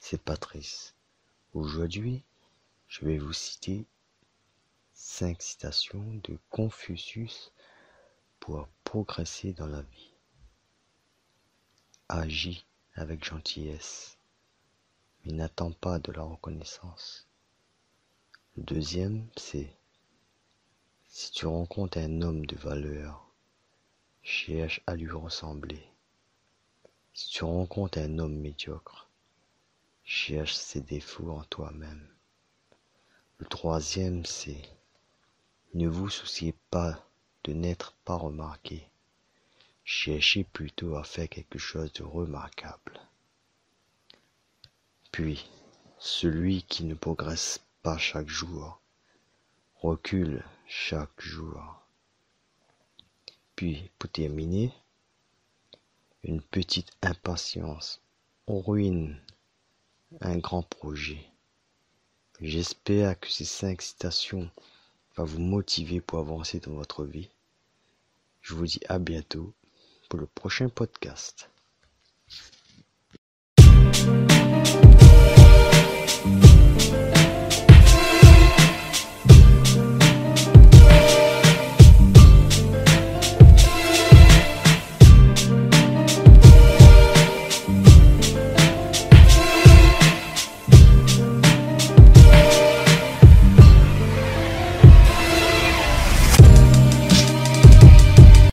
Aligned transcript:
c'est 0.00 0.20
Patrice. 0.20 0.96
Aujourd'hui, 1.54 2.24
je 2.88 3.04
vais 3.04 3.16
vous 3.16 3.32
citer 3.32 3.86
cinq 4.92 5.40
citations 5.40 6.04
de 6.24 6.36
Confucius 6.50 7.52
pour 8.40 8.66
progresser 8.82 9.52
dans 9.52 9.68
la 9.68 9.82
vie. 9.82 10.10
Agis 12.08 12.66
avec 12.94 13.24
gentillesse, 13.24 14.18
mais 15.24 15.32
n'attends 15.32 15.72
pas 15.72 16.00
de 16.00 16.10
la 16.10 16.22
reconnaissance. 16.22 17.28
Le 18.56 18.64
deuxième, 18.64 19.28
c'est 19.36 19.72
si 21.06 21.30
tu 21.30 21.46
rencontres 21.46 21.98
un 21.98 22.22
homme 22.22 22.46
de 22.46 22.56
valeur, 22.56 23.30
cherche 24.22 24.80
à 24.88 24.96
lui 24.96 25.10
ressembler. 25.10 25.88
Si 27.20 27.30
tu 27.30 27.42
rencontres 27.42 27.98
un 27.98 28.20
homme 28.20 28.36
médiocre, 28.38 29.08
cherche 30.04 30.54
ses 30.54 30.80
défauts 30.80 31.32
en 31.32 31.42
toi-même. 31.42 32.08
Le 33.38 33.46
troisième, 33.46 34.24
c'est 34.24 34.62
ne 35.74 35.88
vous 35.88 36.10
souciez 36.10 36.54
pas 36.70 37.04
de 37.42 37.54
n'être 37.54 37.96
pas 38.04 38.14
remarqué. 38.14 38.88
Cherchez 39.82 40.44
plutôt 40.44 40.94
à 40.94 41.02
faire 41.02 41.28
quelque 41.28 41.58
chose 41.58 41.92
de 41.94 42.04
remarquable. 42.04 43.00
Puis, 45.10 45.50
celui 45.98 46.62
qui 46.62 46.84
ne 46.84 46.94
progresse 46.94 47.58
pas 47.82 47.98
chaque 47.98 48.28
jour 48.28 48.80
recule 49.80 50.44
chaque 50.68 51.20
jour. 51.20 51.82
Puis, 53.56 53.90
pour 53.98 54.08
terminer, 54.08 54.72
une 56.24 56.42
petite 56.42 56.90
impatience 57.02 58.00
ruine 58.48 59.20
un 60.20 60.38
grand 60.38 60.62
projet. 60.62 61.24
J'espère 62.40 63.18
que 63.20 63.30
ces 63.30 63.44
cinq 63.44 63.82
citations 63.82 64.50
vont 65.16 65.24
vous 65.24 65.40
motiver 65.40 66.00
pour 66.00 66.18
avancer 66.18 66.60
dans 66.60 66.72
votre 66.72 67.04
vie. 67.04 67.28
Je 68.40 68.54
vous 68.54 68.66
dis 68.66 68.80
à 68.88 68.98
bientôt 68.98 69.52
pour 70.08 70.18
le 70.18 70.26
prochain 70.26 70.68
podcast. 70.68 71.50